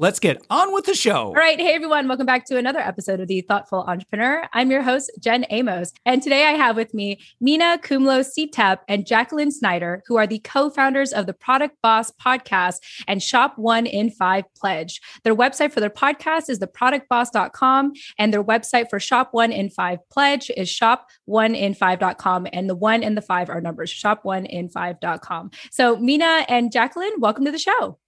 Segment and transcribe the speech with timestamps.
[0.00, 1.26] Let's get on with the show.
[1.26, 1.58] All right.
[1.58, 2.06] Hey, everyone.
[2.06, 4.46] Welcome back to another episode of The Thoughtful Entrepreneur.
[4.52, 5.92] I'm your host, Jen Amos.
[6.06, 10.70] And today I have with me Minna Khounlo-Sithep and Jacqueline Snyder, who are the co
[10.70, 12.76] founders of the Product Boss podcast
[13.08, 15.00] and Shop One in Five Pledge.
[15.24, 19.98] Their website for their podcast is theproductboss.com, and their website for Shop One in Five
[20.12, 22.46] Pledge is shop1in5.com.
[22.52, 25.50] And the one and the five are numbers, shop1in5.com.
[25.72, 27.98] So, Minna and Jacqueline, welcome to the show.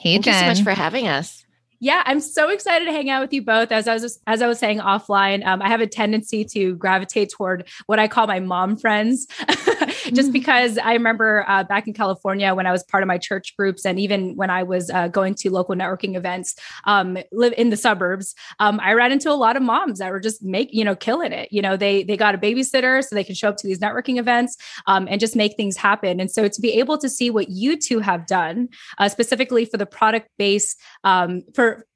[0.00, 0.34] Hey, Thank Jen.
[0.34, 1.44] you so much for having us.
[1.82, 3.72] Yeah, I'm so excited to hang out with you both.
[3.72, 7.30] As I was as I was saying offline, um, I have a tendency to gravitate
[7.30, 9.26] toward what I call my mom friends,
[10.12, 13.56] just because I remember uh, back in California when I was part of my church
[13.56, 16.54] groups, and even when I was uh, going to local networking events,
[16.84, 20.20] um, live in the suburbs, um, I ran into a lot of moms that were
[20.20, 21.50] just make you know killing it.
[21.50, 24.18] You know, they they got a babysitter so they can show up to these networking
[24.18, 26.20] events um, and just make things happen.
[26.20, 29.78] And so to be able to see what you two have done, uh, specifically for
[29.78, 31.40] the product base um,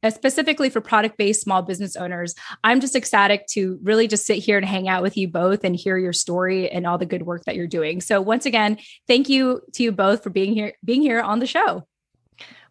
[0.02, 4.38] uh, specifically for product based small business owners, I'm just ecstatic to really just sit
[4.38, 7.22] here and hang out with you both and hear your story and all the good
[7.22, 8.00] work that you're doing.
[8.00, 11.46] So once again, thank you to you both for being here being here on the
[11.46, 11.86] show.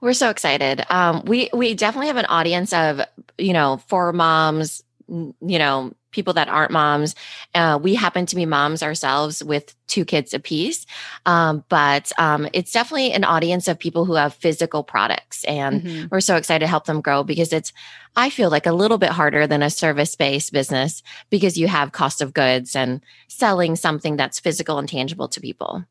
[0.02, 0.84] We're so excited.
[0.90, 3.02] Um, we we definitely have an audience of
[3.38, 7.16] you know for moms, you know people that aren't moms.
[7.56, 10.86] Uh, we happen to be moms ourselves with two kids apiece,
[11.26, 16.06] um, but um, it's definitely an audience of people who have physical products, and mm-hmm.
[16.12, 17.74] we're so excited to help them grow because it's
[18.16, 21.92] I feel like a little bit harder than a service based business because you have
[21.92, 25.84] cost of goods and selling something that's physical and tangible to people.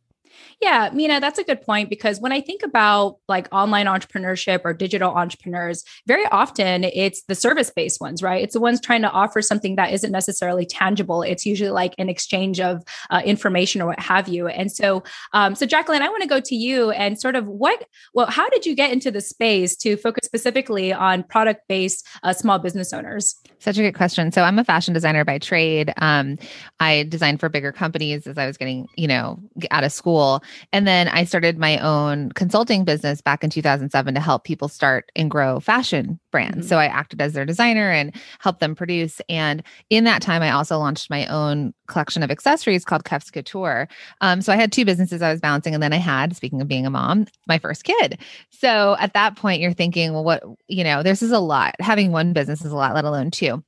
[0.63, 4.73] Yeah, Minna, that's a good point because when I think about like online entrepreneurship or
[4.73, 8.45] digital entrepreneurs, very often it's the service based ones, right?
[8.45, 11.23] It's the ones trying to offer something that isn't necessarily tangible.
[11.23, 14.47] It's usually like an exchange of uh, information or what have you.
[14.47, 15.03] And so,
[15.33, 17.85] um, so Jacqueline, I want to go to you and sort of what,
[18.15, 22.33] well, how did you get into the space to focus specifically on product based uh,
[22.33, 23.35] small business owners?
[23.59, 24.31] Such a good question.
[24.31, 25.93] So I'm a fashion designer by trade.
[25.97, 26.39] Um,
[26.79, 29.41] I designed for bigger companies as I was getting, you know,
[29.73, 30.43] out of school.
[30.73, 35.11] And then I started my own consulting business back in 2007 to help people start
[35.17, 36.59] and grow fashion brands.
[36.59, 36.67] Mm-hmm.
[36.69, 39.21] So I acted as their designer and helped them produce.
[39.29, 43.89] And in that time, I also launched my own collection of accessories called Keff's Couture.
[44.21, 45.75] Um, so I had two businesses I was balancing.
[45.75, 48.19] And then I had, speaking of being a mom, my first kid.
[48.51, 51.75] So at that point, you're thinking, well, what, you know, this is a lot.
[51.81, 53.63] Having one business is a lot, let alone two.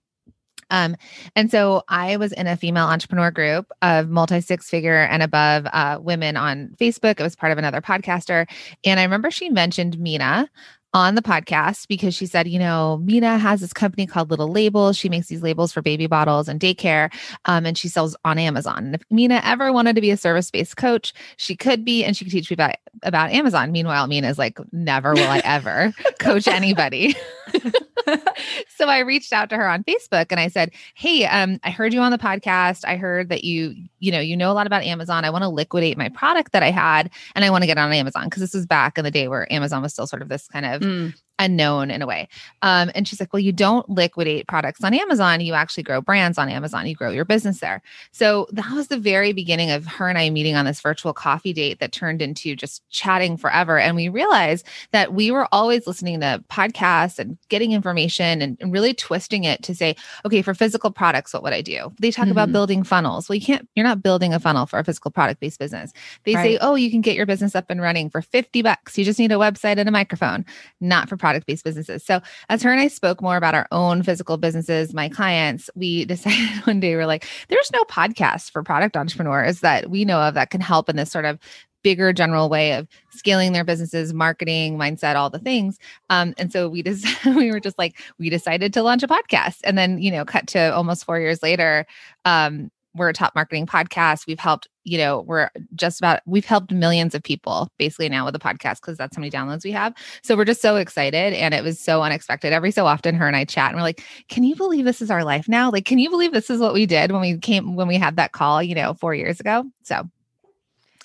[0.71, 0.97] Um,
[1.37, 5.67] and so I was in a female entrepreneur group of multi six figure and above
[5.73, 7.21] uh, women on Facebook.
[7.21, 8.49] It was part of another podcaster.
[8.85, 10.49] And I remember she mentioned Minna
[10.95, 14.97] on the podcast because she said, you know, Minna has this company called Little Labels.
[14.97, 17.13] She makes these labels for baby bottles and daycare,
[17.47, 18.87] um, and she sells on Amazon.
[18.87, 22.17] And if Minna ever wanted to be a service based coach, she could be, and
[22.17, 23.73] she could teach me about about Amazon.
[23.73, 27.17] Meanwhile, Minna is like, never will I ever coach anybody.
[28.69, 31.93] so I reached out to her on Facebook and I said, "Hey, um, I heard
[31.93, 32.85] you on the podcast.
[32.87, 35.25] I heard that you, you know, you know a lot about Amazon.
[35.25, 37.93] I want to liquidate my product that I had, and I want to get on
[37.93, 40.47] Amazon because this was back in the day where Amazon was still sort of this
[40.49, 42.29] kind of mm unknown in a way.
[42.63, 45.41] Um, and she's like, Well, you don't liquidate products on Amazon.
[45.41, 46.87] You actually grow brands on Amazon.
[46.87, 47.83] You grow your business there.
[48.13, 51.53] So that was the very beginning of her and I meeting on this virtual coffee
[51.53, 53.79] date that turned into just chatting forever.
[53.79, 58.73] And we realized that we were always listening to podcasts and getting information and, and
[58.73, 61.93] really twisting it to say, okay, for physical products, what would I do?
[61.99, 62.33] They talk mm-hmm.
[62.33, 63.29] about building funnels.
[63.29, 65.93] Well, you can't, you're not building a funnel for a physical product based business.
[66.25, 66.43] They right.
[66.43, 68.97] say, oh, you can get your business up and running for 50 bucks.
[68.97, 70.45] You just need a website and a microphone,
[70.81, 72.05] not for product based businesses.
[72.05, 76.05] So, as her and I spoke more about our own physical businesses, my clients, we
[76.15, 80.35] decided one day we're like, there's no podcast for product entrepreneurs that we know of
[80.35, 81.39] that can help in this sort of
[81.85, 85.79] bigger general way of scaling their businesses, marketing, mindset, all the things.
[86.11, 89.59] Um, and so we just we were just like we decided to launch a podcast,
[89.63, 91.87] and then you know, cut to almost four years later,
[92.25, 94.27] um, we're a top marketing podcast.
[94.27, 98.35] We've helped, you know, we're just about, we've helped millions of people basically now with
[98.35, 99.95] the podcast because that's how many downloads we have.
[100.23, 101.35] So we're just so excited.
[101.35, 102.53] And it was so unexpected.
[102.53, 105.11] Every so often, her and I chat and we're like, can you believe this is
[105.11, 105.71] our life now?
[105.71, 108.17] Like, can you believe this is what we did when we came, when we had
[108.17, 109.65] that call, you know, four years ago?
[109.83, 110.09] So,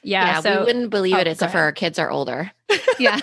[0.04, 0.26] yeah.
[0.26, 2.52] yeah so, we wouldn't believe oh, it except for our kids are older.
[3.00, 3.20] yeah.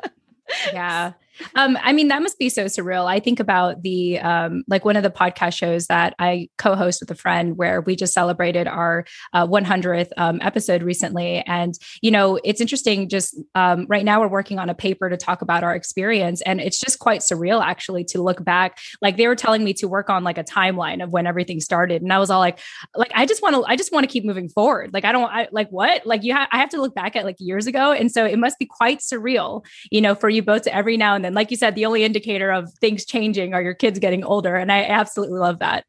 [0.72, 1.12] yeah.
[1.54, 3.06] Um, I mean, that must be so surreal.
[3.06, 7.10] I think about the um, like one of the podcast shows that I co-host with
[7.10, 12.38] a friend, where we just celebrated our uh, 100th um, episode recently, and you know,
[12.44, 13.08] it's interesting.
[13.08, 16.60] Just um, right now, we're working on a paper to talk about our experience, and
[16.60, 18.78] it's just quite surreal actually to look back.
[19.00, 22.02] Like they were telling me to work on like a timeline of when everything started,
[22.02, 22.58] and I was all like,
[22.96, 24.92] like I just want to, I just want to keep moving forward.
[24.92, 27.24] Like I don't, I like what, like you have, I have to look back at
[27.24, 30.62] like years ago, and so it must be quite surreal, you know, for you both
[30.62, 33.62] to every now and then, like you said, the only indicator of things changing are
[33.62, 34.56] your kids getting older.
[34.56, 35.84] And I absolutely love that.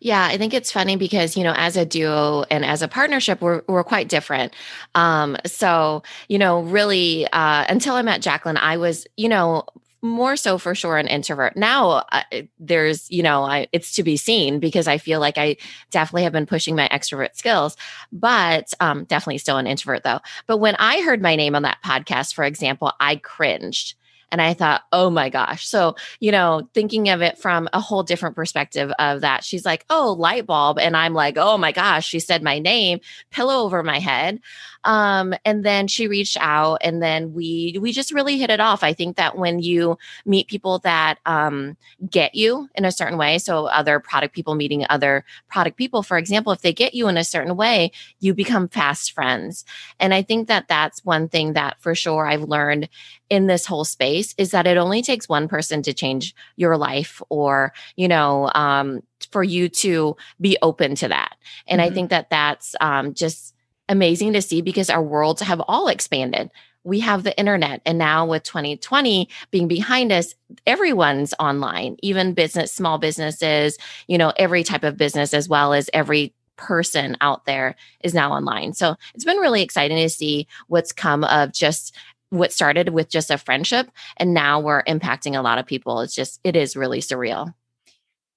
[0.00, 3.40] Yeah, I think it's funny because, you know, as a duo and as a partnership,
[3.40, 4.52] we're, we're quite different.
[4.94, 9.64] Um, so, you know, really, uh, until I met Jacqueline, I was, you know,
[10.04, 12.22] more so for sure an introvert now uh,
[12.58, 15.56] there's you know I, it's to be seen because i feel like i
[15.90, 17.74] definitely have been pushing my extrovert skills
[18.12, 21.78] but um, definitely still an introvert though but when i heard my name on that
[21.82, 23.94] podcast for example i cringed
[24.30, 25.66] and I thought, oh my gosh.
[25.66, 29.84] So, you know, thinking of it from a whole different perspective of that, she's like,
[29.90, 30.78] oh, light bulb.
[30.78, 33.00] And I'm like, oh my gosh, she said my name,
[33.30, 34.40] pillow over my head.
[34.84, 38.82] Um, and then she reached out and then we we just really hit it off.
[38.82, 41.76] I think that when you meet people that um,
[42.08, 46.18] get you in a certain way, so other product people meeting other product people, for
[46.18, 49.64] example, if they get you in a certain way, you become fast friends.
[49.98, 52.88] And I think that that's one thing that for sure I've learned
[53.30, 57.20] in this whole space is that it only takes one person to change your life
[57.28, 61.36] or, you know, um, for you to be open to that.
[61.66, 61.90] And mm-hmm.
[61.90, 63.54] I think that that's um, just
[63.88, 66.50] amazing to see because our worlds have all expanded.
[66.84, 67.80] We have the internet.
[67.86, 70.34] And now with 2020 being behind us,
[70.66, 75.88] everyone's online, even business, small businesses, you know, every type of business, as well as
[75.92, 78.72] every person out there is now online.
[78.74, 81.94] So it's been really exciting to see what's come of just
[82.38, 86.00] what started with just a friendship and now we're impacting a lot of people.
[86.00, 87.54] It's just, it is really surreal.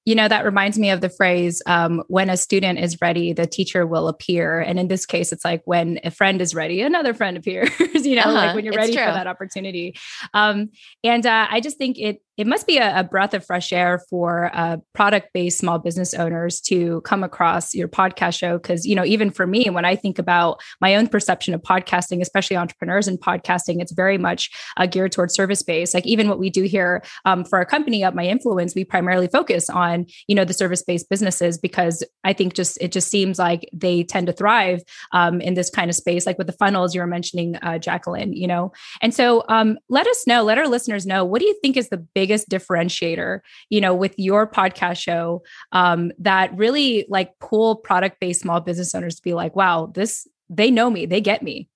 [0.06, 3.46] You know, that reminds me of the phrase um, when a student is ready, the
[3.46, 4.62] teacher will appear.
[4.62, 8.16] And in this case, it's like when a friend is ready, another friend appears, you
[8.16, 8.32] know, uh-huh.
[8.32, 9.98] like when you're ready for that opportunity.
[10.34, 10.70] Um,
[11.04, 14.00] and uh, I just think it, it must be a, a breath of fresh air
[14.10, 18.58] for uh, product-based small business owners to come across your podcast show.
[18.58, 22.22] Because you know even for me when i think about my own perception of podcasting
[22.22, 25.94] especially entrepreneurs and podcasting it's very much uh, geared towards service based.
[25.94, 29.28] Like even what we do here um, for our company up my influence we primarily
[29.28, 33.40] focus on you know the service based businesses because i think just it just seems
[33.40, 34.82] like they tend to thrive
[35.12, 38.34] um, in this kind of space like with the funnels you were mentioning uh, jacqueline
[38.34, 38.72] you know?
[39.02, 41.90] And so um, let us know let our listeners know what do you think is
[41.90, 43.40] the big biggest differentiator,
[43.70, 48.94] you know, with your podcast show um, that really like pull product based small business
[48.94, 51.70] owners to be like, wow, this, they know me, they get me?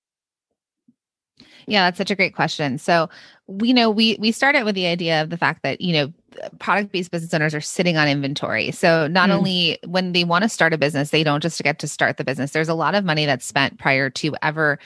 [1.66, 2.76] Yeah, that's such a great question.
[2.76, 3.08] So
[3.46, 6.12] we know we we started with the idea of the fact that you know
[6.58, 8.72] product based business owners are sitting on inventory.
[8.72, 9.34] So not mm.
[9.34, 12.24] only when they want to start a business, they don't just get to start the
[12.24, 12.50] business.
[12.50, 14.78] There's a lot of money that's spent prior to ever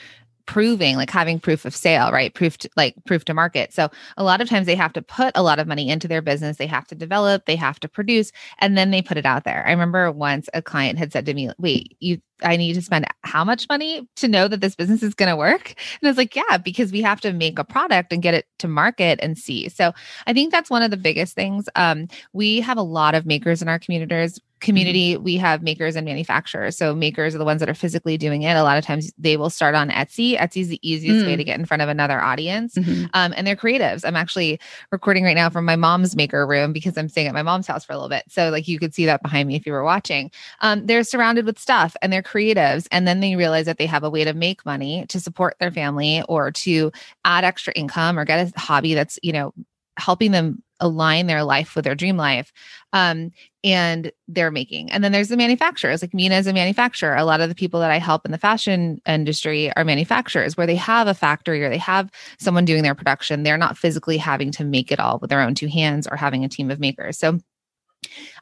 [0.47, 4.23] proving like having proof of sale right proof to, like proof to market so a
[4.23, 6.65] lot of times they have to put a lot of money into their business they
[6.65, 9.71] have to develop they have to produce and then they put it out there i
[9.71, 13.43] remember once a client had said to me wait you I need to spend how
[13.43, 15.69] much money to know that this business is going to work?
[15.69, 18.45] And I was like, yeah, because we have to make a product and get it
[18.59, 19.69] to market and see.
[19.69, 19.91] So
[20.27, 21.67] I think that's one of the biggest things.
[21.75, 25.23] Um, we have a lot of makers in our communities community mm-hmm.
[25.23, 28.55] we have makers and manufacturers so makers are the ones that are physically doing it
[28.55, 31.27] a lot of times they will start on etsy etsy is the easiest mm.
[31.27, 33.05] way to get in front of another audience mm-hmm.
[33.13, 34.59] um, and they're creatives i'm actually
[34.91, 37.85] recording right now from my mom's maker room because i'm staying at my mom's house
[37.85, 39.83] for a little bit so like you could see that behind me if you were
[39.83, 43.85] watching um, they're surrounded with stuff and they're creatives and then they realize that they
[43.85, 46.91] have a way to make money to support their family or to
[47.25, 49.53] add extra income or get a hobby that's you know
[49.97, 52.51] helping them align their life with their dream life
[52.93, 53.31] um,
[53.63, 54.91] and they're making.
[54.91, 56.01] And then there's the manufacturers.
[56.01, 57.15] Like minna is a manufacturer.
[57.15, 60.67] A lot of the people that i help in the fashion industry are manufacturers where
[60.67, 63.43] they have a factory or they have someone doing their production.
[63.43, 66.45] They're not physically having to make it all with their own two hands or having
[66.45, 67.17] a team of makers.
[67.17, 67.39] So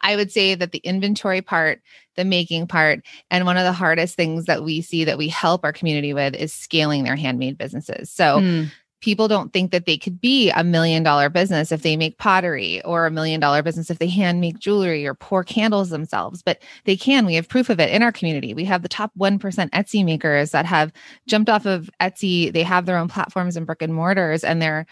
[0.02, 1.82] I would say that the inventory part,
[2.16, 5.64] the making part, and one of the hardest things that we see that we help
[5.64, 8.12] our community with is scaling their handmade businesses.
[8.12, 8.72] So, mm.
[9.06, 12.82] People don't think that they could be a million dollar business if they make pottery
[12.82, 16.60] or a million dollar business if they hand make jewelry or pour candles themselves, but
[16.86, 17.28] they can.
[17.28, 18.56] We have proof of it in our community.
[18.56, 20.92] We have the top 1% Etsy makers that have
[21.28, 22.52] jumped off of Etsy.
[22.52, 24.88] They have their own platforms and brick and mortars and they're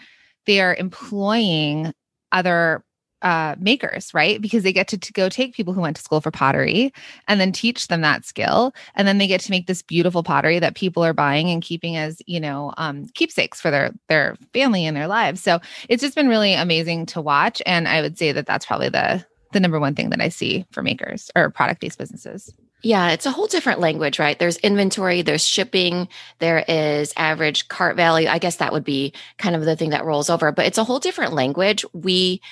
[0.46, 1.92] they are employing
[2.30, 2.83] other
[3.24, 4.40] uh, makers, right?
[4.40, 6.92] Because they get to, to go take people who went to school for pottery
[7.26, 8.74] and then teach them that skill.
[8.94, 11.96] And then they get to make this beautiful pottery that people are buying and keeping
[11.96, 15.40] as, you know, um, keepsakes for their, their family and their lives.
[15.40, 17.62] So it's just been really amazing to watch.
[17.64, 20.66] And I would say that that's probably the, the number one thing that I see
[20.70, 22.52] for makers or product based businesses.
[22.82, 24.38] Yeah, it's a whole different language, right?
[24.38, 26.08] There's inventory, there's shipping,
[26.40, 28.28] there is average cart value.
[28.28, 30.84] I guess that would be kind of the thing that rolls over, but it's a
[30.84, 31.86] whole different language.
[31.94, 32.42] We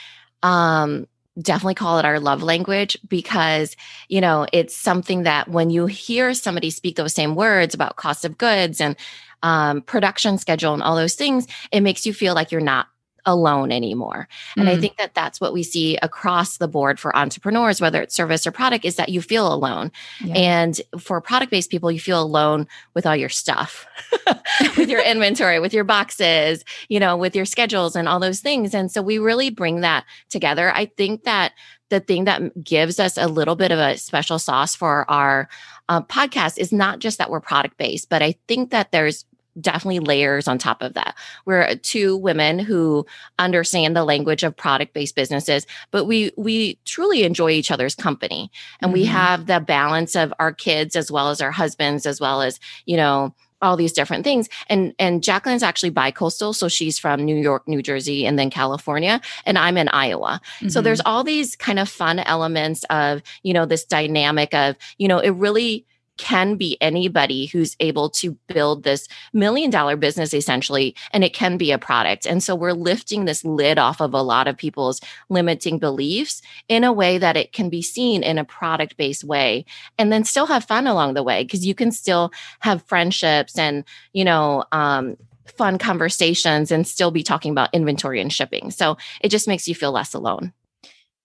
[0.43, 1.07] um
[1.41, 3.75] definitely call it our love language because
[4.09, 8.25] you know it's something that when you hear somebody speak those same words about cost
[8.25, 8.97] of goods and
[9.45, 12.87] um, production schedule and all those things it makes you feel like you're not
[13.25, 14.29] alone anymore.
[14.57, 14.73] And mm.
[14.73, 18.47] I think that that's what we see across the board for entrepreneurs, whether it's service
[18.47, 19.93] or product, is that you feel alone.
[20.25, 20.35] Yeah.
[20.35, 23.87] And for product based people, you feel alone with all your stuff,
[24.77, 28.75] with your inventory, with your boxes, you know, with your schedules and all those things.
[28.75, 30.73] And so we really bring that together.
[30.75, 31.53] I think that
[31.91, 35.49] the thing that gives us a little bit of a special sauce for our
[35.91, 39.27] uh, podcast is not just that we're product based, but I think that there's
[39.61, 41.15] definitely layers on top of that.
[41.45, 43.07] We're two women who
[43.39, 48.51] understand the language of product-based businesses, but we we truly enjoy each other's company.
[48.81, 49.01] And mm-hmm.
[49.01, 52.59] we have the balance of our kids as well as our husbands as well as,
[52.87, 54.49] you know, all these different things.
[54.69, 59.21] And and Jacqueline's actually bi-coastal, so she's from New York, New Jersey, and then California,
[59.47, 60.41] and I'm in Iowa.
[60.57, 60.69] Mm-hmm.
[60.71, 65.07] So there's all these kind of fun elements of, you know, this dynamic of, you
[65.07, 65.87] know, it really
[66.23, 71.57] can be anybody who's able to build this million dollar business essentially, and it can
[71.57, 72.29] be a product.
[72.29, 76.85] And so we're lifting this lid off of a lot of people's limiting beliefs in
[76.85, 79.65] a way that it can be seen in a product based way
[79.99, 83.83] and then still have fun along the way because you can still have friendships and,
[84.13, 88.71] you know, um, fun conversations and still be talking about inventory and shipping.
[88.71, 90.53] So it just makes you feel less alone.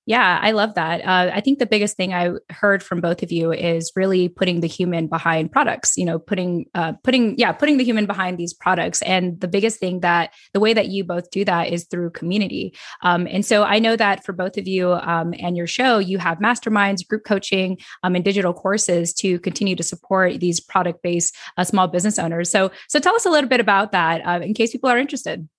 [0.08, 1.02] Yeah, I love that.
[1.02, 4.62] Uh, I think the biggest thing I heard from both of you is really putting
[4.62, 5.98] the human behind products.
[5.98, 9.02] You know, putting uh, putting yeah, putting the human behind these products.
[9.02, 12.74] And the biggest thing that the way that you both do that is through community.
[13.02, 16.20] Um, and so I know that for both of you um, and your show, you
[16.20, 21.36] have masterminds, group coaching, um, and digital courses to continue to support these product based
[21.58, 22.50] uh, small business owners.
[22.50, 25.50] So so tell us a little bit about that uh, in case people are interested.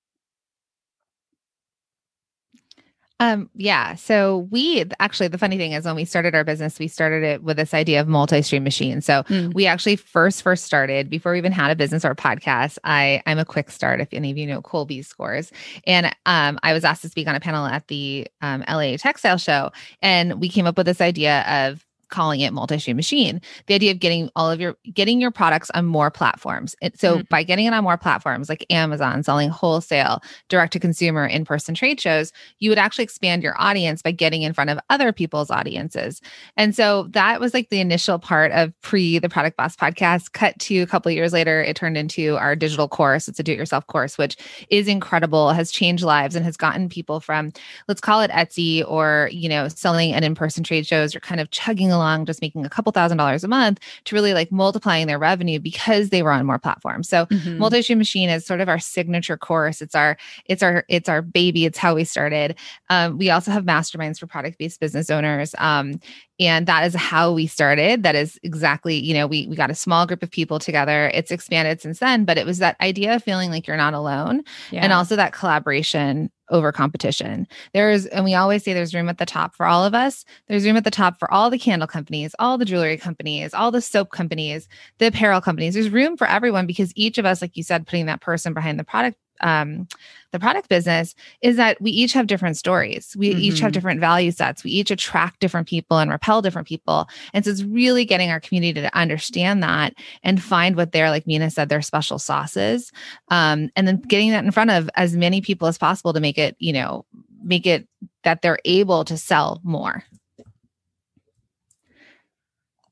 [3.20, 3.96] Um, yeah.
[3.96, 7.42] So we actually, the funny thing is when we started our business, we started it
[7.42, 9.00] with this idea of multi-stream machine.
[9.00, 9.52] So mm.
[9.54, 12.78] we actually first, first started before we even had a business or a podcast.
[12.84, 14.00] I, I'm a quick start.
[14.00, 15.50] If any of you know Kolbe scores.
[15.84, 19.38] And, um, I was asked to speak on a panel at the, um, LA textile
[19.38, 19.72] show.
[20.00, 23.98] And we came up with this idea of calling it multi-stream machine the idea of
[23.98, 26.76] getting all of your getting your products on more platforms.
[26.80, 27.22] It, so mm-hmm.
[27.30, 32.00] by getting it on more platforms like amazon selling wholesale direct to consumer in-person trade
[32.00, 36.20] shows you would actually expand your audience by getting in front of other people's audiences.
[36.56, 40.32] And so that was like the initial part of pre the product boss podcast.
[40.32, 43.28] Cut to a couple years later it turned into our digital course.
[43.28, 44.36] It's a do-it-yourself course which
[44.70, 47.52] is incredible has changed lives and has gotten people from
[47.86, 51.50] let's call it etsy or you know selling at in-person trade shows or kind of
[51.50, 55.18] chugging along just making a couple thousand dollars a month to really like multiplying their
[55.18, 57.08] revenue because they were on more platforms.
[57.08, 57.58] So mm-hmm.
[57.58, 59.82] multi-stream machine is sort of our signature course.
[59.82, 61.64] It's our it's our it's our baby.
[61.64, 62.56] It's how we started.
[62.88, 65.54] Um, we also have masterminds for product-based business owners.
[65.58, 66.00] Um,
[66.38, 68.02] and that is how we started.
[68.02, 71.10] That is exactly you know we we got a small group of people together.
[71.14, 74.42] It's expanded since then but it was that idea of feeling like you're not alone
[74.70, 74.82] yeah.
[74.82, 77.46] and also that collaboration over competition.
[77.74, 80.24] There's and we always say there's room at the top for all of us.
[80.46, 83.70] There's room at the top for all the candle companies all the jewelry companies all
[83.70, 84.68] the soap companies
[84.98, 85.74] the apparel companies.
[85.74, 88.78] There's room for everyone because each of us like you said putting that person behind
[88.78, 89.86] the product um,
[90.32, 93.16] the product business is that we each have different stories.
[93.16, 93.38] We mm-hmm.
[93.38, 93.72] each have mm-hmm.
[93.72, 94.62] different value sets.
[94.62, 97.08] We each attract different people and repel different people.
[97.32, 101.26] And so it's really getting our community to understand that and find what their, like
[101.26, 102.92] Minna said, their special sauces.
[103.30, 106.36] Um, and then getting that in front of as many people as possible to make
[106.36, 107.06] it, you know,
[107.42, 107.88] make it
[108.24, 110.04] that they're able to sell more.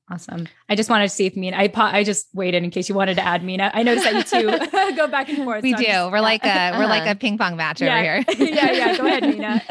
[0.09, 0.47] Awesome.
[0.69, 3.17] I just wanted to see if Minna, I I just waited in case you wanted
[3.17, 3.73] to add Minna.
[3.75, 5.65] I noticed that you two go back and forth.
[5.65, 5.85] We so do.
[5.85, 6.23] Just, we're yeah.
[6.23, 7.11] like a we're like uh-huh.
[7.11, 7.95] a ping pong match yeah.
[7.95, 8.55] over here.
[8.55, 8.97] yeah, yeah.
[8.97, 9.63] Go ahead, Minna.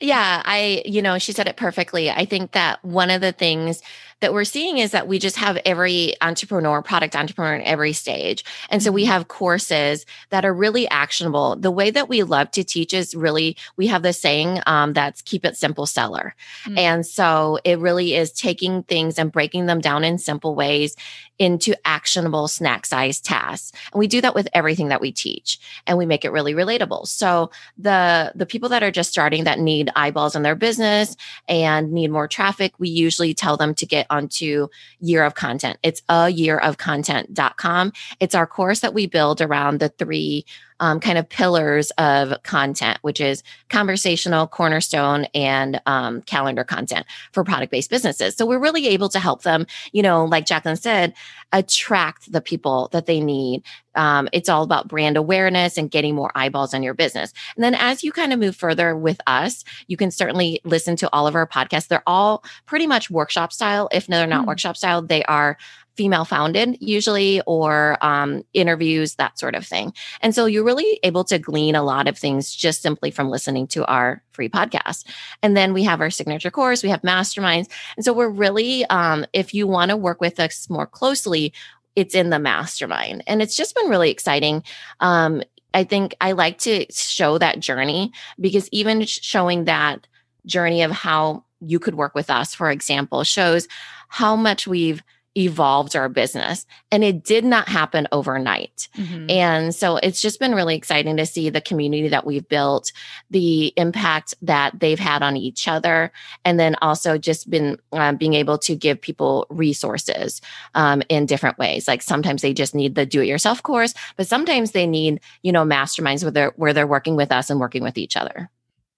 [0.00, 2.10] yeah, I you know she said it perfectly.
[2.10, 3.82] I think that one of the things
[4.22, 8.42] that we're seeing is that we just have every entrepreneur, product entrepreneur in every stage.
[8.70, 9.10] And so we Mm-hmm.
[9.10, 11.56] have courses that are really actionable.
[11.56, 15.22] The way that we love to teach is really, we have this saying um, that's
[15.22, 16.36] keep it simple seller.
[16.64, 16.78] Mm.
[16.78, 20.94] And so it really is taking things and breaking them down in simple ways
[21.42, 23.72] into actionable snack size tasks.
[23.92, 27.08] And we do that with everything that we teach and we make it really relatable.
[27.08, 31.16] So the the people that are just starting that need eyeballs in their business
[31.48, 34.68] and need more traffic, we usually tell them to get onto
[35.00, 35.78] year of content.
[35.82, 37.92] It's a year of content.com.
[38.20, 40.46] It's our course that we build around the three
[40.82, 47.44] um, kind of pillars of content, which is conversational, cornerstone, and um, calendar content for
[47.44, 48.36] product based businesses.
[48.36, 51.14] So we're really able to help them, you know, like Jacqueline said,
[51.52, 53.62] attract the people that they need.
[53.94, 57.32] Um, it's all about brand awareness and getting more eyeballs on your business.
[57.54, 61.10] And then as you kind of move further with us, you can certainly listen to
[61.12, 61.88] all of our podcasts.
[61.88, 63.88] They're all pretty much workshop style.
[63.92, 64.48] If they're not Hmm.
[64.48, 65.58] workshop style, they are
[65.96, 69.92] female founded usually or um, interviews that sort of thing.
[70.20, 73.66] And so you're really able to glean a lot of things just simply from listening
[73.68, 75.06] to our free podcast.
[75.42, 77.68] And then we have our signature course we have masterminds.
[77.96, 81.52] And so we're really um, if you want to work with us more closely
[81.94, 83.22] it's in the mastermind.
[83.26, 84.64] And it's just been really exciting.
[85.00, 85.42] Um,
[85.74, 90.06] i think i like to show that journey because even showing that
[90.46, 93.68] journey of how you could work with us for example shows
[94.08, 95.02] how much we've
[95.36, 99.30] evolved our business and it did not happen overnight Mhm.
[99.30, 102.92] and so it's just been really exciting to see the community that we've built,
[103.30, 106.12] the impact that they've had on each other,
[106.44, 110.40] and then also just been um, being able to give people resources
[110.74, 111.88] um, in different ways.
[111.88, 116.22] Like sometimes they just need the do-it-yourself course, but sometimes they need you know masterminds
[116.22, 118.50] where they're where they're working with us and working with each other.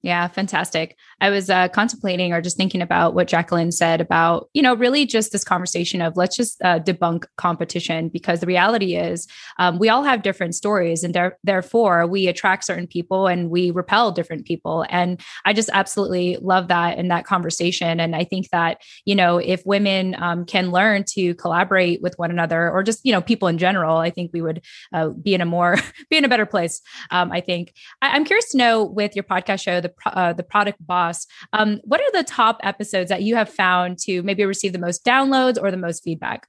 [0.04, 0.98] Yeah, fantastic.
[1.22, 5.06] I was uh, contemplating or just thinking about what Jacqueline said about, you know, really
[5.06, 9.26] just this conversation of let's just uh, debunk competition because the reality is
[9.58, 13.70] um, we all have different stories and there- therefore we attract certain people and we
[13.70, 14.84] repel different people.
[14.90, 17.98] And I just absolutely love that in that conversation.
[17.98, 22.30] And I think that, you know, if women um, can learn to collaborate with one
[22.30, 24.60] another or just, you know, people in general, I think we would
[24.92, 25.78] uh, be in a more,
[26.10, 26.82] be in a better place.
[27.10, 30.42] Um, I think I- I'm curious to know with your podcast show, the uh, the
[30.42, 34.72] product boss, um, what are the top episodes that you have found to maybe receive
[34.72, 36.46] the most downloads or the most feedback?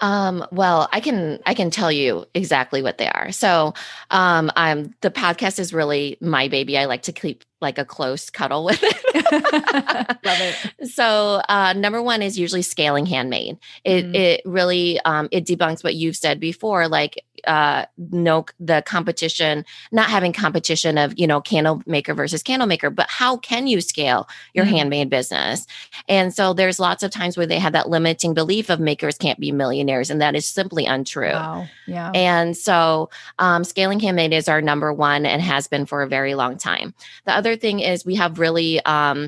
[0.00, 3.30] Um, well, I can I can tell you exactly what they are.
[3.30, 3.74] So,
[4.10, 6.76] um, I'm the podcast is really my baby.
[6.76, 9.01] I like to keep like a close cuddle with it.
[9.32, 10.56] Love it.
[10.92, 13.58] So, uh, number one is usually scaling handmade.
[13.84, 14.14] It Mhm.
[14.14, 20.08] it really um, it debunks what you've said before, like uh, no the competition, not
[20.10, 24.28] having competition of you know candle maker versus candle maker, but how can you scale
[24.54, 24.70] your Mhm.
[24.70, 25.66] handmade business?
[26.08, 29.38] And so, there's lots of times where they have that limiting belief of makers can't
[29.40, 31.30] be millionaires, and that is simply untrue.
[31.32, 31.66] Wow.
[31.86, 32.10] Yeah.
[32.14, 36.34] And so, um, scaling handmade is our number one and has been for a very
[36.34, 36.92] long time.
[37.24, 39.21] The other thing is we have really um,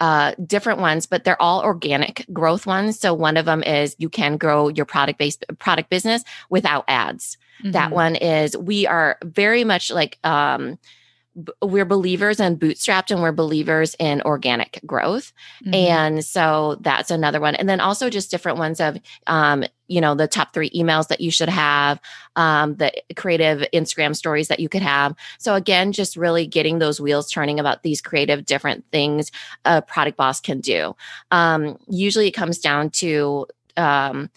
[0.00, 2.98] uh, different ones, but they're all organic growth ones.
[2.98, 7.38] So one of them is you can grow your product based product business without ads.
[7.64, 7.94] That Mhm.
[7.94, 10.78] one is we are very much like um,
[11.62, 15.32] we're believers in bootstrapped and we're believers in organic growth.
[15.64, 15.74] Mhm.
[15.74, 17.54] And so that's another one.
[17.54, 21.20] And then also just different ones of, um, you know, the top three emails that
[21.22, 22.00] you should have,
[22.36, 25.14] um, the creative Instagram stories that you could have.
[25.38, 29.30] So again, just really getting those wheels turning about these creative different things
[29.64, 30.94] a product boss can do.
[31.30, 33.46] Um, usually it comes down to,
[33.78, 34.28] um,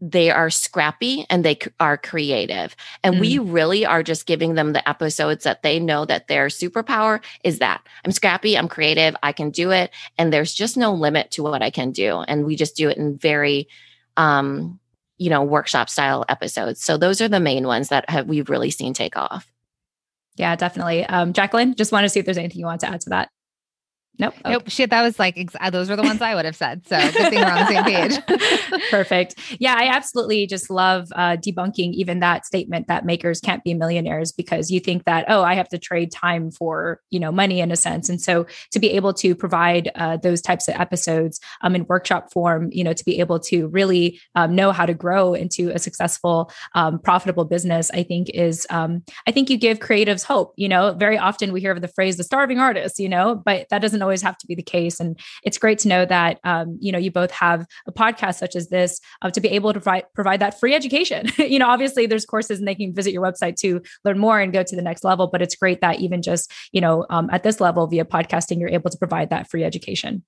[0.00, 2.74] they are scrappy and they are creative.
[3.04, 7.20] And we really are just giving them the episodes that they know that their superpower
[7.44, 9.90] is that I'm scrappy, I'm creative, I can do it.
[10.16, 12.20] And there's just no limit to what I can do.
[12.20, 13.68] And we just do it in very,
[14.16, 14.80] um,
[15.18, 16.82] you know, workshop style episodes.
[16.82, 19.46] So those are the main ones that have we've really seen take off.
[20.36, 21.04] yeah, definitely.
[21.04, 23.28] Um, Jacqueline, just want to see if there's anything you want to add to that.
[24.18, 24.34] Nope.
[24.44, 24.52] Okay.
[24.52, 24.64] Nope.
[24.68, 24.90] Shit.
[24.90, 26.86] That was like, ex- uh, those were the ones I would have said.
[26.86, 28.80] So good thing we're on the same page.
[28.90, 29.36] Perfect.
[29.58, 34.32] Yeah, I absolutely just love uh, debunking even that statement that makers can't be millionaires
[34.32, 37.70] because you think that oh, I have to trade time for you know money in
[37.70, 41.74] a sense, and so to be able to provide uh, those types of episodes um,
[41.74, 45.34] in workshop form, you know, to be able to really um, know how to grow
[45.34, 50.24] into a successful, um, profitable business, I think is um, I think you give creatives
[50.24, 50.52] hope.
[50.56, 53.66] You know, very often we hear of the phrase the starving artist, you know, but
[53.70, 55.00] that doesn't always always have to be the case.
[55.00, 58.56] And it's great to know that, um, you know, you both have a podcast such
[58.56, 61.28] as this uh, to be able to provide, provide that free education.
[61.38, 64.52] you know, obviously there's courses and they can visit your website to learn more and
[64.52, 67.42] go to the next level, but it's great that even just, you know, um, at
[67.42, 70.24] this level via podcasting, you're able to provide that free education.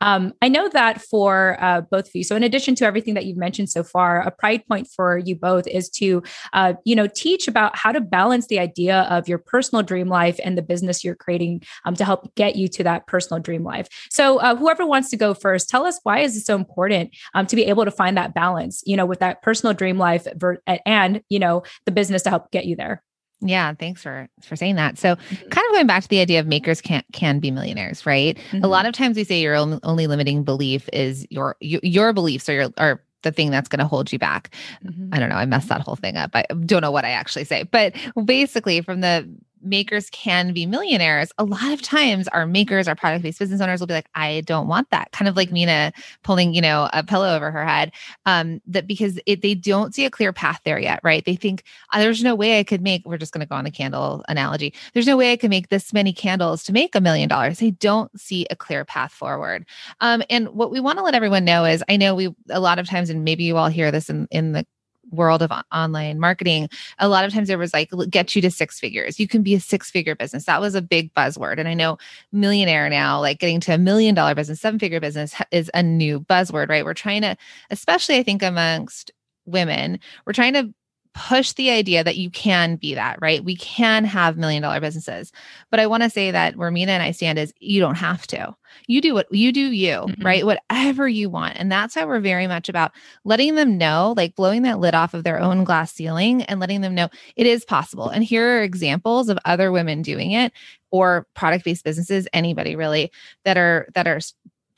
[0.00, 2.24] Um, I know that for uh, both of you.
[2.24, 5.36] So in addition to everything that you've mentioned so far, a pride point for you
[5.36, 9.38] both is to, uh, you know, teach about how to balance the idea of your
[9.38, 13.06] personal dream life and the business you're creating um, to help get you to that
[13.08, 13.88] personal dream life.
[14.10, 17.46] So uh, whoever wants to go first, tell us why is it so important um,
[17.46, 20.62] to be able to find that balance, you know, with that personal dream life ver-
[20.86, 23.02] and, you know, the business to help get you there.
[23.40, 24.98] Yeah, thanks for for saying that.
[24.98, 25.48] So, mm-hmm.
[25.48, 28.36] kind of going back to the idea of makers can can be millionaires, right?
[28.50, 28.64] Mm-hmm.
[28.64, 32.54] A lot of times we say your only limiting belief is your your, beliefs or
[32.54, 34.54] your or the thing that's going to hold you back.
[34.84, 35.10] Mm-hmm.
[35.12, 35.36] I don't know.
[35.36, 36.30] I messed that whole thing up.
[36.34, 37.94] I don't know what I actually say, but
[38.24, 39.28] basically, from the
[39.62, 43.80] makers can be millionaires, a lot of times our makers, our product based business owners
[43.80, 45.10] will be like, I don't want that.
[45.12, 45.92] Kind of like Minna
[46.22, 47.92] pulling, you know, a pillow over her head.
[48.26, 51.24] Um, that because it, they don't see a clear path there yet, right?
[51.24, 53.64] They think oh, there's no way I could make, we're just going to go on
[53.64, 54.74] the candle analogy.
[54.94, 57.58] There's no way I could make this many candles to make a million dollars.
[57.58, 59.66] They don't see a clear path forward.
[60.00, 62.78] Um, and what we want to let everyone know is I know we, a lot
[62.78, 64.66] of times, and maybe you all hear this in, in the
[65.10, 66.68] world of online marketing,
[66.98, 69.18] a lot of times there was like, get you to six figures.
[69.18, 70.44] You can be a six figure business.
[70.44, 71.58] That was a big buzzword.
[71.58, 71.98] And I know
[72.32, 76.20] millionaire now, like getting to a million dollar business, seven figure business is a new
[76.20, 76.84] buzzword, right?
[76.84, 77.36] We're trying to,
[77.70, 79.10] especially I think amongst
[79.46, 80.72] women, we're trying to
[81.18, 83.44] push the idea that you can be that, right?
[83.44, 85.32] We can have million dollar businesses.
[85.68, 88.24] But I want to say that where Minna and I stand is you don't have
[88.28, 88.54] to.
[88.86, 90.24] You do what you do, you, mm-hmm.
[90.24, 90.46] right?
[90.46, 91.56] Whatever you want.
[91.56, 92.92] And that's why we're very much about
[93.24, 96.82] letting them know, like blowing that lid off of their own glass ceiling and letting
[96.82, 98.08] them know it is possible.
[98.08, 100.52] And here are examples of other women doing it
[100.92, 103.10] or product based businesses, anybody really
[103.44, 104.20] that are that are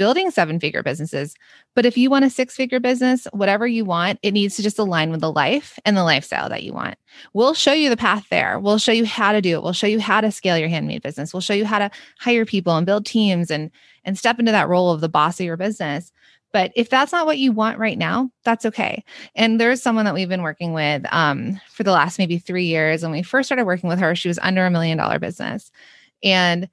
[0.00, 1.34] building seven figure businesses.
[1.74, 4.78] But if you want a six figure business, whatever you want, it needs to just
[4.78, 6.96] align with the life and the lifestyle that you want.
[7.34, 8.58] We'll show you the path there.
[8.58, 9.62] We'll show you how to do it.
[9.62, 11.34] We'll show you how to scale your handmade business.
[11.34, 13.70] We'll show you how to hire people and build teams and
[14.02, 16.12] and step into that role of the boss of your business.
[16.50, 19.04] But if that's not what you want right now, that's okay.
[19.34, 23.02] And there's someone that we've been working with um, for the last maybe three years.
[23.02, 25.70] When we first started working with her, she was under a million dollar business.
[26.24, 26.70] And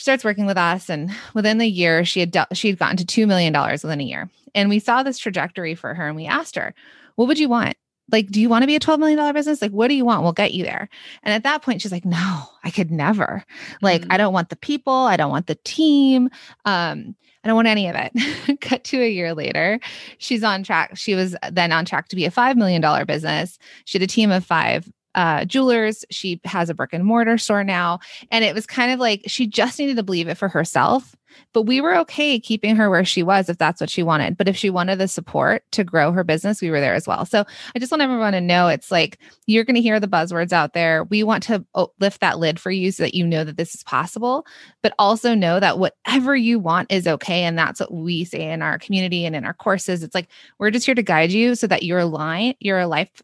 [0.00, 3.04] she starts working with us and within the year she had she had gotten to
[3.04, 6.24] 2 million dollars within a year and we saw this trajectory for her and we
[6.24, 6.74] asked her
[7.16, 7.76] what would you want
[8.10, 10.06] like do you want to be a 12 million dollar business like what do you
[10.06, 10.88] want we'll get you there
[11.22, 13.44] and at that point she's like no i could never
[13.82, 14.12] like mm-hmm.
[14.12, 16.30] i don't want the people i don't want the team
[16.64, 18.60] um I don't want any of it.
[18.60, 19.80] Cut to a year later,
[20.18, 20.98] she's on track.
[20.98, 23.58] She was then on track to be a $5 million business.
[23.86, 26.04] She had a team of five uh, jewelers.
[26.10, 28.00] She has a brick and mortar store now.
[28.30, 31.16] And it was kind of like she just needed to believe it for herself.
[31.52, 34.36] But we were okay keeping her where she was if that's what she wanted.
[34.36, 37.24] But if she wanted the support to grow her business, we were there as well.
[37.24, 37.44] So
[37.74, 40.72] I just want everyone to know it's like you're going to hear the buzzwords out
[40.72, 41.04] there.
[41.04, 43.74] We want to oh, lift that lid for you so that you know that this
[43.74, 44.46] is possible,
[44.82, 47.44] but also know that whatever you want is okay.
[47.44, 50.02] And that's what we say in our community and in our courses.
[50.02, 53.22] It's like we're just here to guide you so that your line, your life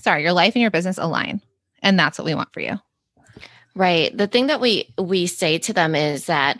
[0.00, 1.40] sorry, your life and your business align.
[1.82, 2.78] And that's what we want for you.
[3.74, 4.16] Right.
[4.16, 6.58] The thing that we we say to them is that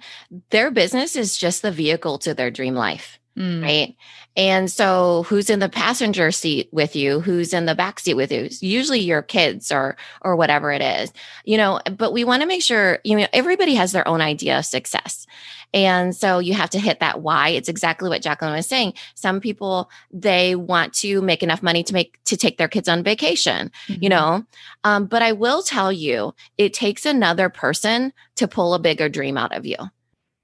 [0.51, 3.19] their business is just the vehicle to their dream life.
[3.37, 3.63] Mm.
[3.63, 3.97] Right.
[4.39, 7.21] And so who's in the passenger seat with you?
[7.21, 8.49] Who's in the back seat with you?
[8.61, 11.13] Usually your kids or or whatever it is.
[11.45, 14.61] You know, but we want to make sure, you know, everybody has their own idea
[14.61, 15.27] of success.
[15.75, 17.51] And so you have to hit that why.
[17.51, 18.95] It's exactly what Jacqueline was saying.
[19.15, 23.03] Some people, they want to make enough money to make, to take their kids on
[23.03, 24.03] vacation, mm-hmm.
[24.03, 24.45] you know?
[24.85, 29.37] Um, but I will tell you, it takes another person to pull a bigger dream
[29.37, 29.77] out of you.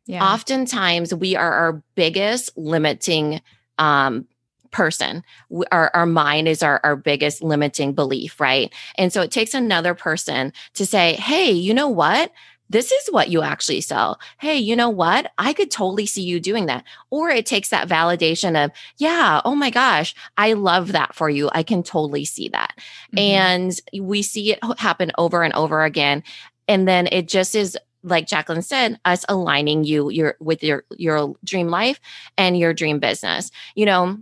[0.06, 0.22] Yeah.
[0.22, 3.40] Oftentimes we are our biggest limiting,
[3.78, 4.26] um,
[4.70, 5.22] person.
[5.70, 8.72] Our, our mind is our, our biggest limiting belief, right?
[8.96, 12.32] And so it takes another person to say, hey, you know what?
[12.70, 14.18] this is what you actually sell.
[14.40, 15.30] Hey, you know what?
[15.38, 16.84] I could totally see you doing that.
[17.10, 21.50] Or it takes that validation of, yeah, oh my gosh, I love that for you.
[21.52, 22.72] I can totally see that.
[23.14, 23.18] Mm-hmm.
[23.18, 26.22] And we see it happen over and over again.
[26.66, 31.34] And then it just is like Jacqueline said, us aligning you your with your your
[31.42, 31.98] dream life
[32.38, 33.50] and your dream business.
[33.74, 34.18] You know,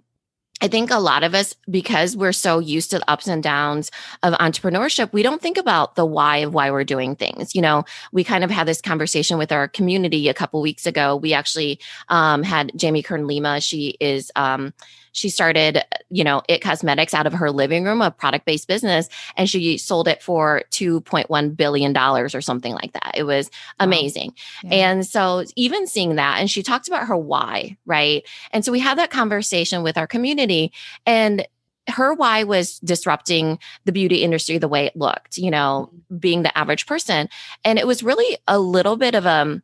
[0.62, 3.90] I think a lot of us, because we're so used to the ups and downs
[4.22, 7.52] of entrepreneurship, we don't think about the why of why we're doing things.
[7.52, 11.16] You know, we kind of had this conversation with our community a couple weeks ago.
[11.16, 13.60] We actually um, had Jamie Kern Lima.
[13.60, 14.72] She is um,
[15.12, 19.08] she started, you know, It Cosmetics out of her living room, a product based business,
[19.36, 23.12] and she sold it for $2.1 billion or something like that.
[23.14, 24.34] It was amazing.
[24.64, 24.70] Wow.
[24.70, 24.90] Yeah.
[24.90, 28.26] And so, even seeing that, and she talked about her why, right?
[28.50, 30.72] And so, we had that conversation with our community,
[31.06, 31.46] and
[31.88, 36.16] her why was disrupting the beauty industry the way it looked, you know, mm-hmm.
[36.16, 37.28] being the average person.
[37.64, 39.62] And it was really a little bit of a, um,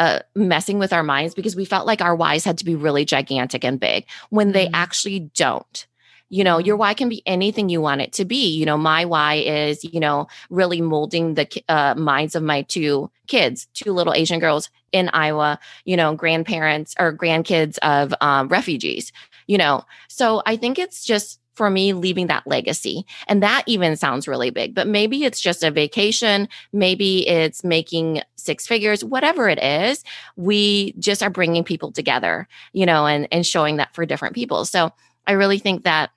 [0.00, 3.04] uh, messing with our minds because we felt like our whys had to be really
[3.04, 4.70] gigantic and big when they mm.
[4.72, 5.86] actually don't.
[6.30, 6.80] You know, your mm-hmm.
[6.80, 8.48] why can be anything you want it to be.
[8.48, 13.10] You know, my why is, you know, really molding the uh, minds of my two
[13.26, 19.12] kids, two little Asian girls in Iowa, you know, grandparents or grandkids of um, refugees,
[19.48, 19.84] you know.
[20.08, 23.04] So I think it's just for me leaving that legacy.
[23.28, 26.48] And that even sounds really big, but maybe it's just a vacation.
[26.72, 30.02] Maybe it's making six figures, whatever it is.
[30.36, 34.64] We just are bringing people together, you know, and, and showing that for different people.
[34.64, 34.90] So
[35.26, 36.12] I really think that,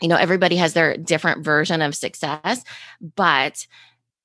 [0.00, 2.64] you know, everybody has their different version of success,
[3.16, 3.66] but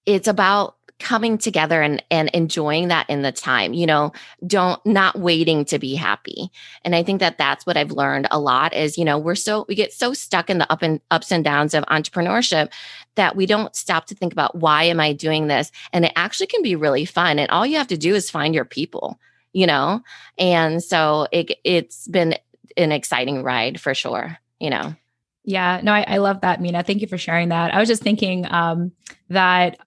[0.05, 4.13] it's about coming together and and enjoying that in the time you know
[4.47, 6.49] don't not waiting to be happy
[6.85, 9.65] and i think that that's what i've learned a lot is you know we're so
[9.67, 12.71] we get so stuck in the up and ups and downs of entrepreneurship
[13.15, 16.47] that we don't stop to think about why am i doing this and it actually
[16.47, 19.19] can be really fun and all you have to do is find your people
[19.51, 20.01] you know
[20.37, 22.35] and so it it's been
[22.77, 24.95] an exciting ride for sure you know
[25.47, 26.81] yeah, no, I, I, love that, Minna.
[26.81, 27.71] Thank you for sharing that.
[27.71, 28.91] I was just thinking um,
[29.29, 29.77] that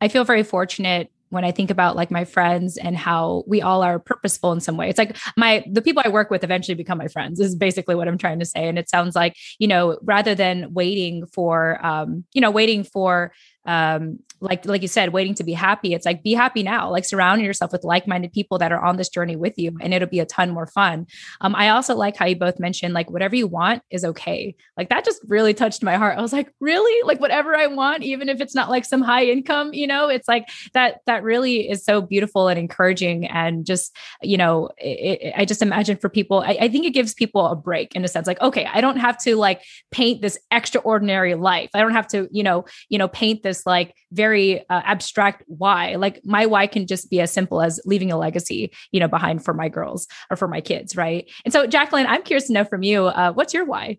[0.00, 3.82] I feel very fortunate when I think about like my friends and how we all
[3.82, 4.88] are purposeful in some way.
[4.88, 8.06] It's like my the people I work with eventually become my friends is basically what
[8.06, 8.68] I'm trying to say.
[8.68, 13.32] And it sounds like, you know, rather than waiting for um, you know, waiting for
[13.66, 15.94] um like like you said waiting to be happy.
[15.94, 19.08] It's like be happy now like surround yourself with like-minded people that are on this
[19.08, 21.06] journey with you and it'll be a ton more fun.
[21.40, 24.54] Um i also like how you both mentioned like whatever you want is okay.
[24.76, 26.18] Like that just really touched my heart.
[26.18, 27.02] I was like really?
[27.06, 30.08] Like whatever i want even if it's not like some high income you know?
[30.08, 35.20] It's like that that really is so beautiful and encouraging and just you know it,
[35.22, 38.04] it, i just imagine for people I, I think it gives people a break in
[38.04, 41.70] a sense like okay i don't have to like paint this extraordinary life.
[41.74, 45.42] I don't have to you know you know paint this this like very uh, abstract
[45.46, 45.96] why.
[45.96, 49.44] Like my why can just be as simple as leaving a legacy, you know, behind
[49.44, 51.30] for my girls or for my kids, right?
[51.44, 53.98] And so, Jacqueline, I'm curious to know from you, uh, what's your why?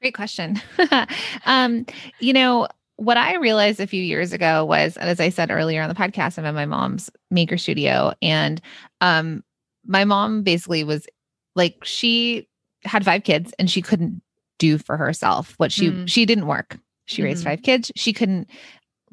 [0.00, 0.60] Great question.
[1.46, 1.86] um,
[2.20, 5.88] you know, what I realized a few years ago was, as I said earlier on
[5.88, 8.60] the podcast, I'm at my mom's maker studio, and
[9.00, 9.42] um,
[9.86, 11.06] my mom basically was
[11.56, 12.48] like she
[12.84, 14.22] had five kids and she couldn't
[14.58, 16.08] do for herself what she mm.
[16.08, 17.26] she didn't work she mm-hmm.
[17.26, 17.90] raised five kids.
[17.96, 18.48] She couldn't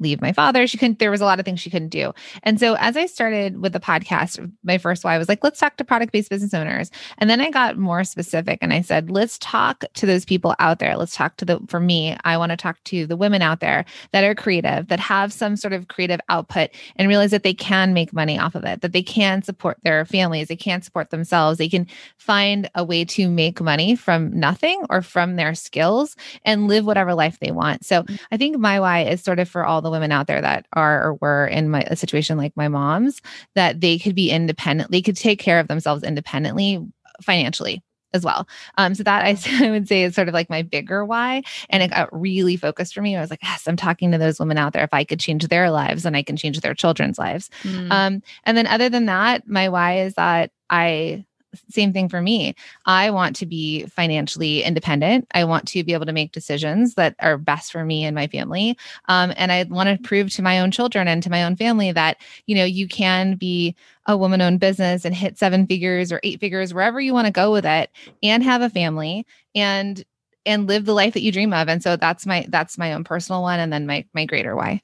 [0.02, 0.66] leave my father.
[0.66, 2.12] She couldn't, there was a lot of things she couldn't do.
[2.42, 5.76] And so as I started with the podcast, my first why was like, let's talk
[5.76, 6.90] to product based business owners.
[7.18, 10.78] And then I got more specific and I said, let's talk to those people out
[10.78, 10.96] there.
[10.96, 13.84] Let's talk to the, for me, I want to talk to the women out there
[14.12, 17.94] that are creative, that have some sort of creative output and realize that they can
[17.94, 21.58] make money off of it, that they can support their families, they can support themselves,
[21.58, 21.86] they can
[22.16, 27.14] find a way to make money from nothing or from their skills and live whatever
[27.14, 27.84] life they want.
[27.84, 28.18] So mm.
[28.30, 31.04] I think my why is sort of for all the women out there that are
[31.04, 33.22] or were in my a situation like my mom's
[33.54, 36.84] that they could be independent they could take care of themselves independently
[37.20, 37.82] financially
[38.14, 38.46] as well.
[38.78, 41.42] Um, so that I, I, would say is sort of like my bigger why.
[41.70, 43.16] And it got really focused for me.
[43.16, 44.84] I was like, yes, I'm talking to those women out there.
[44.84, 47.50] If I could change their lives, then I can change their children's lives.
[47.62, 47.90] Mm.
[47.90, 51.24] Um, and then other than that, my why is that I
[51.68, 52.54] same thing for me.
[52.86, 55.26] I want to be financially independent.
[55.34, 58.26] I want to be able to make decisions that are best for me and my
[58.26, 58.76] family.
[59.08, 61.92] Um, and I want to prove to my own children and to my own family
[61.92, 63.74] that, you know, you can be
[64.06, 67.32] a woman owned business and hit seven figures or eight figures, wherever you want to
[67.32, 67.90] go with it
[68.22, 70.04] and have a family and
[70.44, 71.68] and live the life that you dream of.
[71.68, 74.82] And so that's my that's my own personal one and then my my greater why.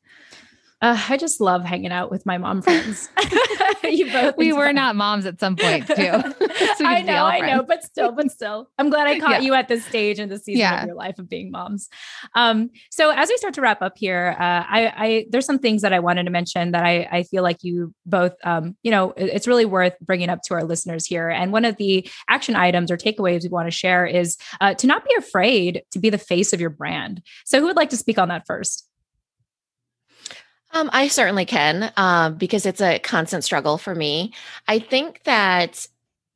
[0.80, 3.08] Uh, I just love hanging out with my mom friends.
[3.84, 4.36] you both.
[4.36, 5.94] We were not moms at some point too.
[5.96, 9.40] so I know, I know, but still, but still, I'm glad I caught yeah.
[9.40, 10.82] you at this stage in the season yeah.
[10.82, 11.88] of your life of being moms.
[12.34, 15.82] Um, so as we start to wrap up here, uh, I, I, there's some things
[15.82, 19.14] that I wanted to mention that I, I feel like you both, um, you know,
[19.16, 21.28] it's really worth bringing up to our listeners here.
[21.28, 24.86] And one of the action items or takeaways we want to share is uh, to
[24.86, 27.22] not be afraid to be the face of your brand.
[27.44, 28.87] So who would like to speak on that first?
[30.72, 34.32] Um, I certainly can um, because it's a constant struggle for me.
[34.66, 35.88] I think that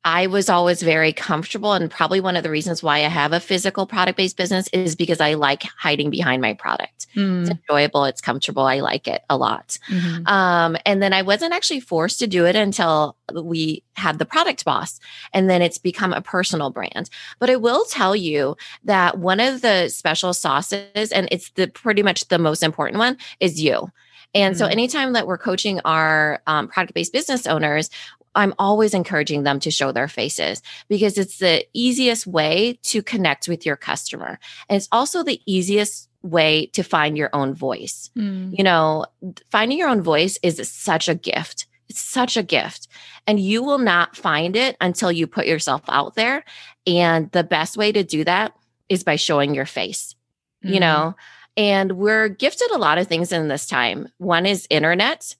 [0.05, 3.39] I was always very comfortable, and probably one of the reasons why I have a
[3.39, 7.07] physical product based business is because I like hiding behind my product.
[7.15, 7.41] Mm.
[7.41, 8.63] It's enjoyable, it's comfortable.
[8.63, 9.77] I like it a lot.
[9.89, 10.27] Mm-hmm.
[10.27, 14.65] Um, and then I wasn't actually forced to do it until we had the product
[14.65, 14.99] boss,
[15.31, 17.09] and then it's become a personal brand.
[17.39, 22.03] But I will tell you that one of the special sauces, and it's the pretty
[22.03, 23.89] much the most important one, is you.
[24.33, 24.59] And mm-hmm.
[24.59, 27.89] so, anytime that we're coaching our um, product based business owners,
[28.35, 33.47] I'm always encouraging them to show their faces because it's the easiest way to connect
[33.47, 34.39] with your customer.
[34.69, 38.09] And it's also the easiest way to find your own voice.
[38.17, 38.57] Mm.
[38.57, 39.05] You know,
[39.51, 41.67] finding your own voice is such a gift.
[41.89, 42.87] It's such a gift.
[43.27, 46.43] And you will not find it until you put yourself out there.
[46.87, 48.55] And the best way to do that
[48.89, 50.15] is by showing your face,
[50.65, 50.73] mm.
[50.73, 51.15] you know?
[51.55, 54.09] And we're gifted a lot of things in this time.
[54.17, 55.35] One is internet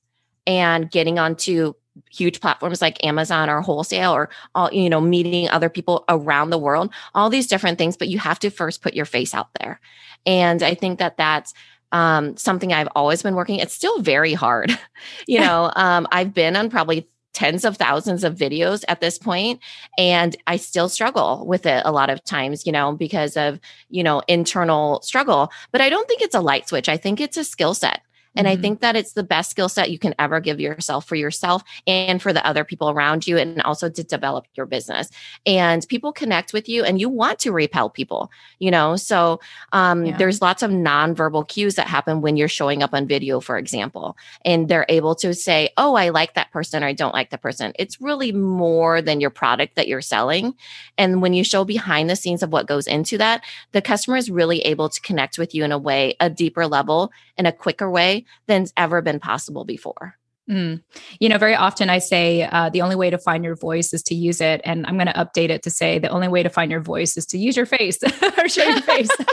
[0.46, 1.74] and getting onto
[2.12, 6.58] huge platforms like Amazon or wholesale or all, you know, meeting other people around the
[6.58, 9.80] world, all these different things, but you have to first put your face out there.
[10.26, 11.54] And I think that that's
[11.92, 13.60] um, something I've always been working.
[13.60, 14.78] It's still very hard.
[15.28, 19.60] you know, um, I've been on probably tens of thousands of videos at this point
[19.98, 24.04] and i still struggle with it a lot of times you know because of you
[24.04, 26.88] know internal struggle but i don't think it's a light switch.
[26.88, 28.03] I think it's a skill set
[28.36, 28.58] and mm-hmm.
[28.58, 31.64] I think that it's the best skill set you can ever give yourself for yourself
[31.88, 35.10] and for the other people around you, and also to develop your business.
[35.46, 38.96] And people connect with you, and you want to repel people, you know?
[38.96, 39.40] So
[39.72, 40.18] um, yeah.
[40.18, 44.18] there's lots of nonverbal cues that happen when you're showing up on video, for example,
[44.46, 47.42] and they're able to say, Oh, I like that person, or I don't like that
[47.42, 47.74] person.
[47.78, 50.56] It's really more than your product that you're selling.
[50.98, 54.30] And when you show behind the scenes of what goes into that, the customer is
[54.30, 57.90] really able to connect with you in a way, a deeper level, in a quicker
[57.90, 60.16] way than's ever been possible before.
[60.50, 60.84] Mm.
[61.20, 64.04] You know, very often I say uh, the only way to find your voice is
[64.04, 64.60] to use it.
[64.66, 67.16] And I'm going to update it to say the only way to find your voice
[67.16, 68.00] is to use your face
[68.38, 69.10] or show your face.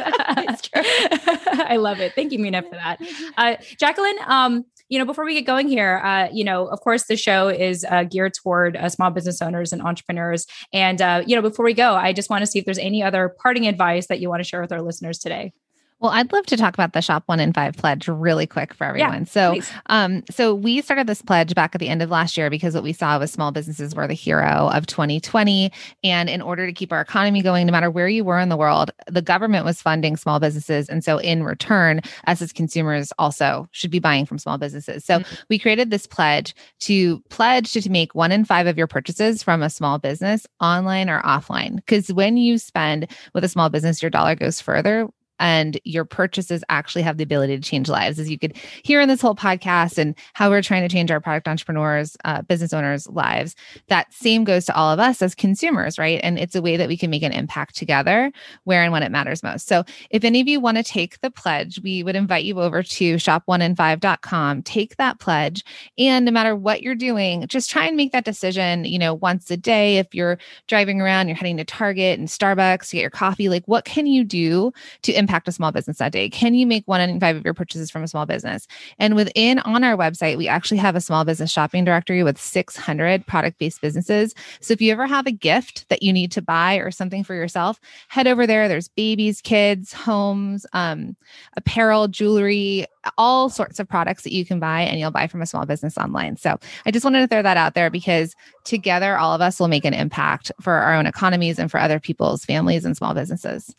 [0.77, 2.15] I love it.
[2.15, 3.01] Thank you, Minna, for that.
[3.37, 7.05] Uh, Jacqueline, um, you know, before we get going here, uh, you know, of course,
[7.05, 10.47] the show is uh, geared toward uh, small business owners and entrepreneurs.
[10.73, 13.03] And, uh, you know, before we go, I just want to see if there's any
[13.03, 15.53] other parting advice that you want to share with our listeners today.
[16.01, 18.85] Well, I'd love to talk about the shop one in five pledge really quick for
[18.85, 19.21] everyone.
[19.21, 19.71] Yeah, so, please.
[19.87, 22.83] um, so we started this pledge back at the end of last year because what
[22.83, 25.71] we saw was small businesses were the hero of 2020.
[26.03, 28.57] And in order to keep our economy going, no matter where you were in the
[28.57, 30.89] world, the government was funding small businesses.
[30.89, 35.05] And so in return, us as consumers also should be buying from small businesses.
[35.05, 35.35] So mm-hmm.
[35.51, 39.43] we created this pledge to pledge to, to make one in five of your purchases
[39.43, 41.77] from a small business online or offline.
[41.77, 46.63] Because when you spend with a small business, your dollar goes further and your purchases
[46.69, 49.99] actually have the ability to change lives as you could hear in this whole podcast
[49.99, 53.57] and how we're trying to change our product entrepreneurs uh, business owners lives.
[53.89, 56.21] That same goes to all of us as consumers right?
[56.23, 58.31] And it's a way that we can make an impact together
[58.65, 59.67] where and when it matters most.
[59.67, 62.83] So if any of you want to take the pledge we would invite you over
[62.83, 65.65] to shop1in5.com take that pledge
[65.97, 69.51] and no matter what you're doing just try and make that decision you know once
[69.51, 69.97] a day.
[69.97, 73.65] If you're driving around you're heading to target and starbucks to get your coffee like
[73.67, 74.73] what can you do
[75.03, 76.29] to impact impact a small business that day?
[76.29, 78.67] Can you make one in five of your purchases from a small business?
[78.99, 83.25] And within on our website, we actually have a small business shopping directory with 600
[83.29, 84.35] product based businesses.
[84.61, 87.35] So if you ever have a gift that you need to buy or something for
[87.35, 88.67] yourself, head over there.
[88.67, 91.17] There's babies, kids, homes, um,
[91.57, 95.47] apparel, jewelry, all sorts of products that you can buy and you'll buy from a
[95.47, 96.39] small business online.
[96.39, 99.69] So I just wanted to throw that out there because together, all of us will
[99.69, 103.73] make an impact for our own economies and for other people's families and small businesses.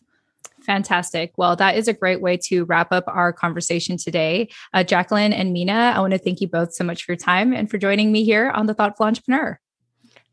[0.61, 1.31] Fantastic.
[1.37, 4.49] Well, that is a great way to wrap up our conversation today.
[4.73, 7.53] Uh, Jacqueline and Minna, I want to thank you both so much for your time
[7.53, 9.59] and for joining me here on The Thoughtful Entrepreneur.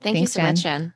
[0.01, 0.49] Thank Thanks, you so Jen.
[0.49, 0.95] much, Jen.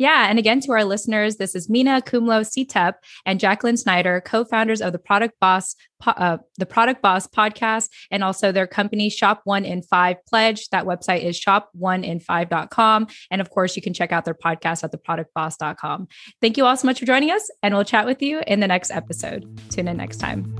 [0.00, 0.30] Yeah.
[0.30, 2.94] And again, to our listeners, this is Minna Khounlo-Sithep
[3.26, 8.50] and Jacqueline Snyder, co-founders of the Product Boss, uh, the Product Boss podcast, and also
[8.50, 10.70] their company Shop One in Five Pledge.
[10.70, 13.08] That website is shop1in5.com.
[13.30, 16.08] And of course, you can check out their podcast at theproductboss.com.
[16.40, 18.68] Thank you all so much for joining us, and we'll chat with you in the
[18.68, 19.60] next episode.
[19.68, 20.59] Tune in next time.